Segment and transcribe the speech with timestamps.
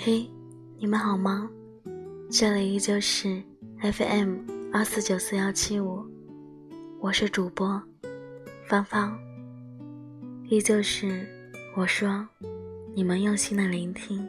[0.00, 0.30] 嘿，
[0.78, 1.50] 你们好吗？
[2.30, 3.42] 这里依旧是
[3.80, 4.36] FM
[4.72, 6.06] 二四九四幺七五，
[7.00, 7.82] 我是主播
[8.68, 9.18] 芳芳。
[10.44, 11.26] 依旧是
[11.74, 12.24] 我说，
[12.94, 14.24] 你们用心的聆听。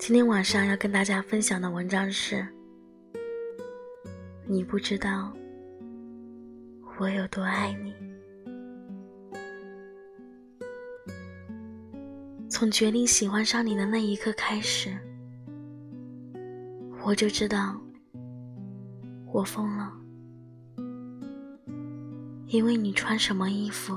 [0.00, 2.44] 今天晚上要跟大家分享的文章是：
[4.48, 5.32] 你不知道
[6.98, 7.94] 我有多爱你。
[12.50, 14.90] 从决定喜欢上你的那一刻开始，
[17.04, 17.80] 我就知道
[19.32, 19.92] 我疯了。
[22.48, 23.94] 因为你穿什么衣服、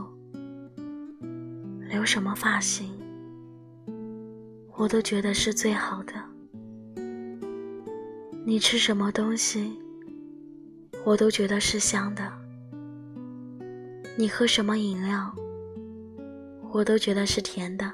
[1.90, 2.88] 留什么发型，
[4.78, 6.14] 我都觉得是最好的。
[8.46, 9.74] 你吃什么东西，
[11.04, 12.32] 我都觉得是香的。
[14.16, 15.34] 你喝什么饮料，
[16.72, 17.92] 我都觉得是甜的。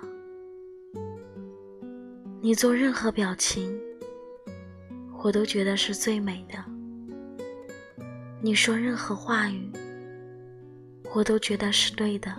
[2.42, 3.78] 你做任何表情，
[5.22, 6.58] 我都觉得是最美的；
[8.42, 9.70] 你说任何话语，
[11.14, 12.34] 我都觉得是对的。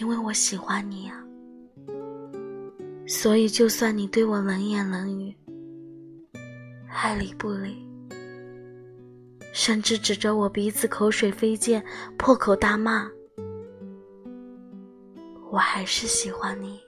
[0.00, 1.24] 因为我喜欢你啊，
[3.08, 5.36] 所以就算你对我冷言冷语、
[6.88, 7.84] 爱理不理，
[9.52, 11.84] 甚至指着我鼻子口水飞溅、
[12.16, 13.10] 破口大骂。
[15.52, 16.80] 我还是喜欢你，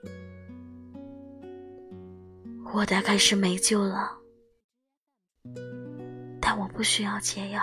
[2.73, 4.17] 我大概是没救了，
[6.41, 7.63] 但我不需要解药。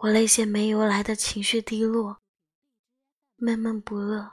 [0.00, 2.16] 我那些没由来的情绪低落、
[3.36, 4.26] 闷闷不乐、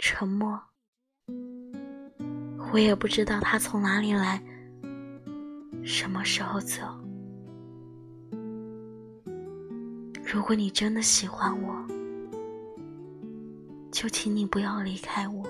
[0.00, 0.60] 沉默，
[2.72, 4.42] 我也不知道他从哪里来，
[5.84, 6.82] 什么时候走。
[10.24, 11.86] 如果你真的喜欢我，
[14.04, 15.42] 就请你不要离开我。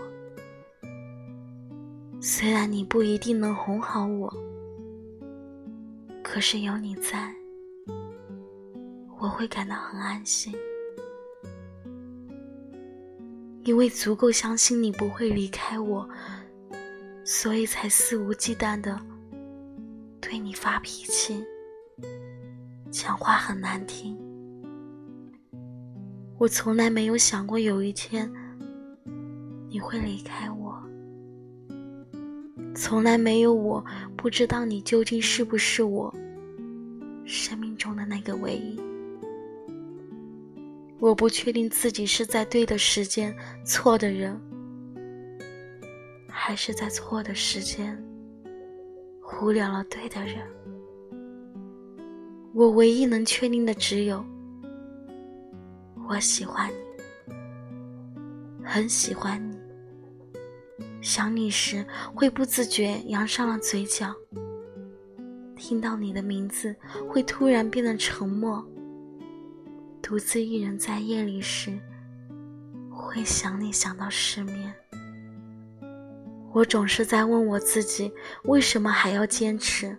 [2.21, 4.33] 虽然你不一定能哄好我，
[6.23, 7.35] 可是有你在，
[9.19, 10.55] 我会感到很安心，
[13.65, 16.09] 因为足够相信你不会离开我，
[17.25, 18.97] 所以才肆无忌惮的
[20.21, 21.45] 对你发脾气，
[22.93, 24.17] 讲话很难听。
[26.39, 28.33] 我从来没有想过有一天
[29.75, 30.81] 你会离开我，
[32.77, 33.85] 从来没有我
[34.17, 36.15] 不知道你究竟是不是我
[37.25, 38.81] 生命中的那个唯一。
[41.01, 44.41] 我不确定自己是在对的时间错的人，
[46.29, 48.01] 还是在错的时间
[49.21, 50.37] 忽略了对的人。
[52.53, 54.25] 我唯一能确定的只有。
[56.09, 57.35] 我喜欢你，
[58.63, 59.54] 很喜欢你。
[61.05, 64.11] 想你时会不自觉扬上了嘴角，
[65.55, 66.75] 听到你的名字
[67.07, 68.67] 会突然变得沉默。
[70.01, 71.79] 独自一人在夜里时，
[72.91, 74.75] 会想你想到失眠。
[76.55, 78.11] 我总是在问我自己，
[78.45, 79.95] 为什么还要坚持？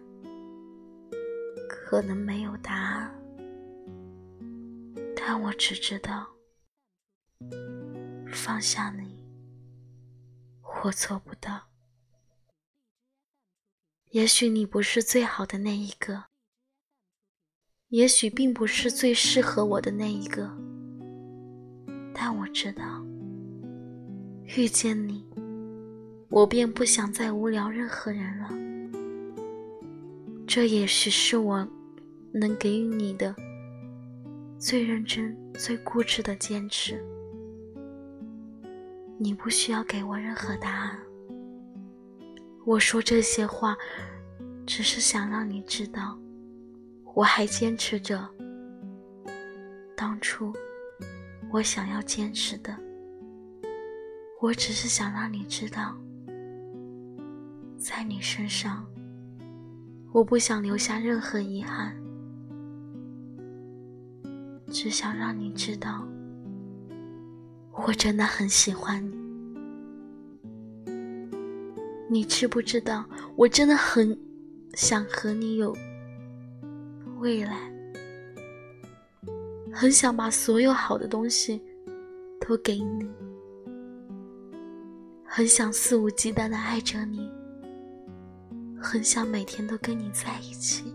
[1.70, 3.12] 可能没有答案。
[5.16, 6.26] 但我只知道，
[8.32, 9.15] 放下你，
[10.86, 11.70] 我做不到。
[14.12, 16.26] 也许你不是最好的那一个，
[17.88, 20.48] 也许并不是最适合我的那一个，
[22.14, 23.04] 但我知道，
[24.56, 25.28] 遇见你，
[26.30, 28.50] 我便不想再无聊任何人了。
[30.46, 31.68] 这也许是我
[32.32, 33.36] 能给予你的。
[34.60, 37.04] 最认真、最固执的坚持，
[39.18, 41.00] 你不需要给我任何答案。
[42.66, 43.78] 我说这些话，
[44.66, 46.18] 只是想让你知道，
[47.14, 48.28] 我还坚持着
[49.96, 50.52] 当初
[51.52, 52.76] 我想要坚持的。
[54.42, 55.96] 我只是想让你知道，
[57.78, 58.86] 在你身上，
[60.12, 61.96] 我不想留下任何遗憾。
[64.72, 66.06] 只想让你知道，
[67.78, 69.26] 我真的很喜欢你。
[72.08, 73.04] 你知不知道，
[73.36, 74.18] 我真的很
[74.74, 75.76] 想和你有
[77.20, 77.72] 未来，
[79.74, 81.62] 很想把所有好的东西
[82.40, 83.10] 都给你，
[85.26, 87.30] 很想肆无忌惮的爱着你，
[88.80, 90.94] 很想每天都跟你在一起。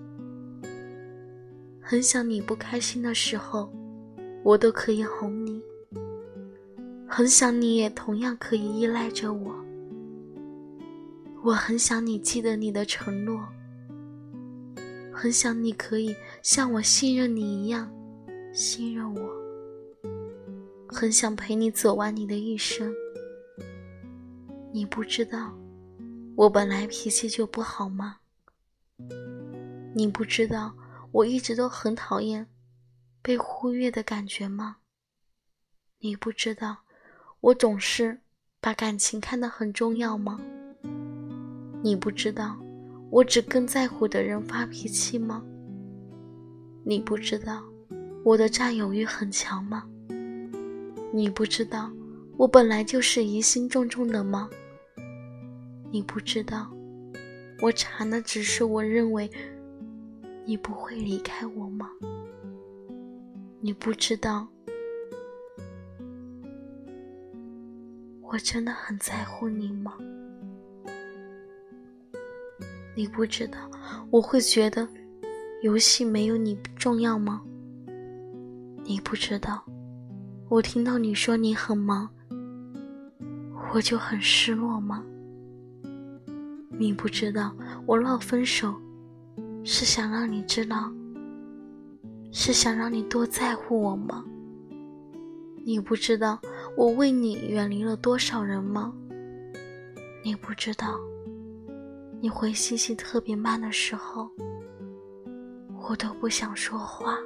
[1.80, 3.70] 很想你不开心的时候，
[4.44, 5.60] 我都可以哄你；
[7.12, 9.52] 很想你也同样可以依赖着我。
[11.42, 13.48] 我很想你记得你的承诺，
[15.12, 17.90] 很想你可以像我信任你一样
[18.52, 19.28] 信任我，
[20.88, 22.94] 很想陪你走完你的一生。
[24.72, 25.52] 你不知道，
[26.36, 28.18] 我本来脾气就不好吗？
[29.96, 30.76] 你不知道，
[31.10, 32.46] 我一直都很讨厌
[33.20, 34.76] 被忽略的感觉吗？
[35.98, 36.84] 你不知道，
[37.42, 38.18] 我总是
[38.60, 40.38] 把感情看得很重要吗？
[41.82, 42.54] 你不知道，
[43.10, 45.42] 我只跟在乎的人发脾气吗？
[46.84, 47.64] 你不知道，
[48.24, 49.88] 我的占有欲很强吗？
[51.14, 51.90] 你不知道，
[52.36, 54.50] 我本来就是疑心重重的吗？
[55.90, 56.70] 你不知道，
[57.62, 59.30] 我查的只是我认为
[60.44, 61.88] 你不会离开我吗？
[63.62, 64.46] 你不知道。
[68.32, 69.92] 我真的很在乎你吗？
[72.94, 73.58] 你不知道
[74.08, 74.86] 我会觉得
[75.62, 77.42] 游戏没有你重要吗？
[78.84, 79.64] 你不知道
[80.48, 82.08] 我听到你说你很忙，
[83.74, 85.04] 我就很失落吗？
[86.78, 87.52] 你不知道
[87.84, 88.72] 我闹分手
[89.64, 90.88] 是想让你知道，
[92.30, 94.24] 是想让你多在乎我吗？
[95.64, 96.38] 你不知道。
[96.80, 98.90] 我为你远离了多少人吗？
[100.24, 100.98] 你不知道，
[102.22, 104.30] 你回信息特别慢的时候，
[105.86, 107.18] 我都不想说话，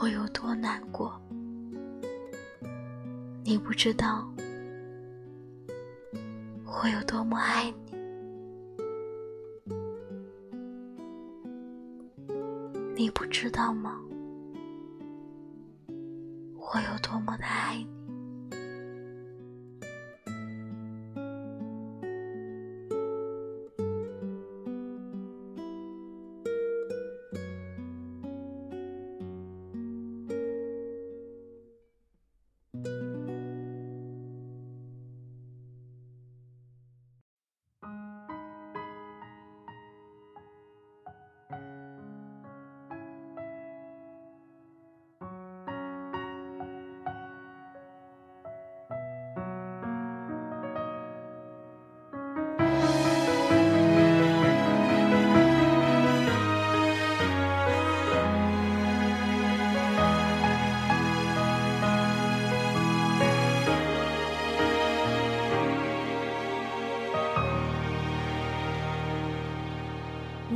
[0.00, 1.12] 我有多难过。
[3.44, 4.26] 你不知道，
[6.64, 7.98] 我有多么爱你。
[12.96, 14.00] 你不知道吗？
[17.10, 17.99] 多么的爱你。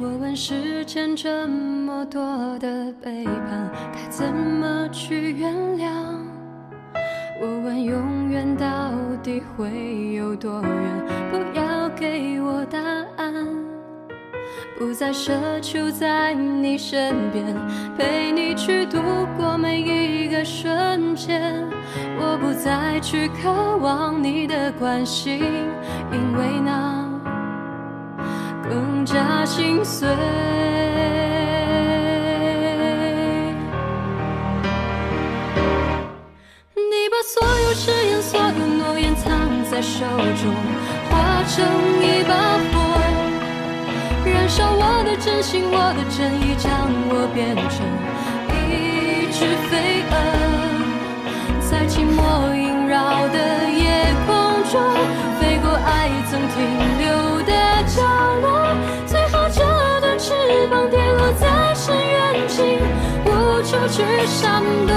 [0.05, 2.21] 我问世间这么多
[2.59, 5.89] 的背叛，该怎么去原谅？
[7.41, 8.67] 我问永远到
[9.23, 10.71] 底会有多远？
[11.31, 12.79] 不要给我答
[13.17, 13.33] 案。
[14.79, 17.57] 不再奢求在你身边，
[17.97, 18.99] 陪你去度
[19.39, 21.65] 过每一个瞬间。
[22.19, 25.39] 我不再去渴望你的关心，
[26.12, 26.84] 因为那。
[29.05, 30.09] 更加心碎。
[30.09, 30.15] 你
[37.11, 40.07] 把所有誓言、所有诺言藏在手
[40.40, 40.55] 中，
[41.11, 41.62] 化成
[42.00, 42.35] 一把
[42.73, 42.75] 火，
[44.25, 47.85] 燃烧我的真心、我的真意，将我变成
[63.97, 64.93] 去闪躲，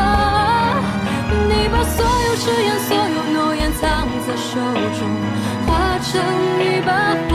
[1.47, 4.57] 你把所有誓言、所有诺言藏在手
[4.97, 4.99] 中，
[5.67, 6.09] 化成
[6.59, 6.89] 一把
[7.29, 7.31] 火，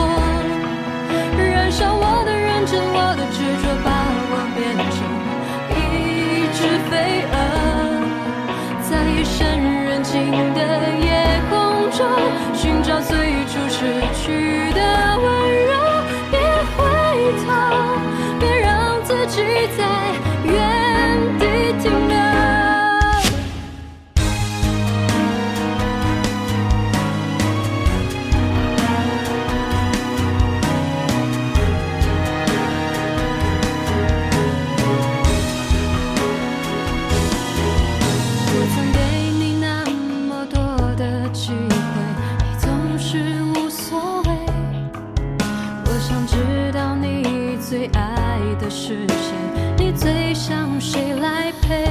[46.12, 46.36] 想知
[46.74, 49.34] 道你最爱的是谁，
[49.78, 51.90] 你最想谁来陪？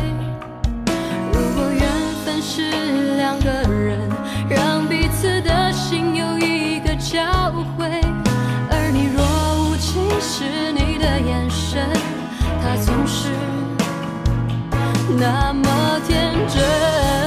[1.33, 1.81] 如果缘
[2.23, 3.99] 分是两个人，
[4.47, 7.89] 让彼此的心有一个交汇，
[8.69, 11.83] 而你若无其事，你的眼神，
[12.61, 13.29] 它总是
[15.17, 17.20] 那么天真。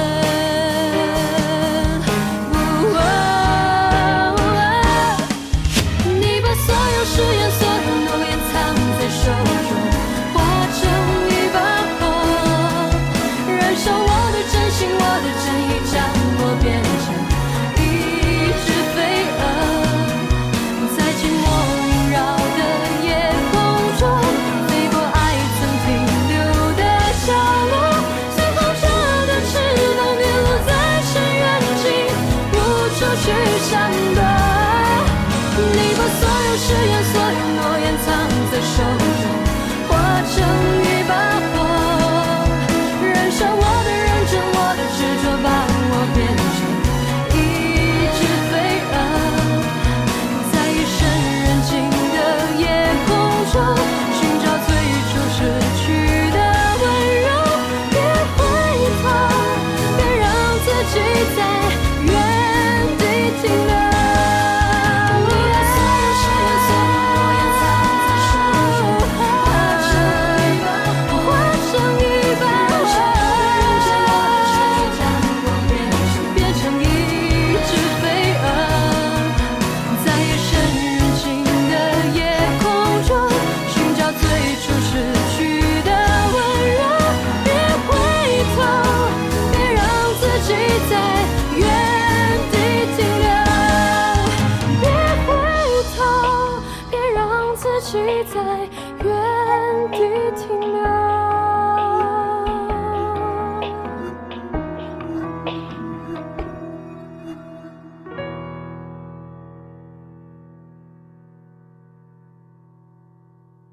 [98.25, 98.64] 在